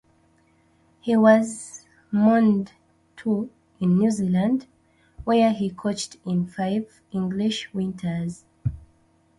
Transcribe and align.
He 0.99 1.15
was 1.15 1.85
mourned, 2.11 2.71
too, 3.15 3.51
in 3.79 3.99
New 3.99 4.09
Zealand, 4.09 4.65
where 5.25 5.53
he 5.53 5.69
coached 5.69 6.17
in 6.25 6.47
five 6.47 7.03
English 7.13 7.71
winters. 7.71 8.43